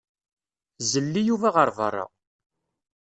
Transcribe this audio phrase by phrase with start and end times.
[0.91, 2.05] Zelli Yuba ɣer beṛṛa.